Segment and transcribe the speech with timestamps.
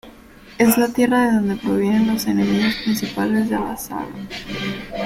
[0.57, 4.07] Es la tierra de donde provienen los enemigos principales de la saga.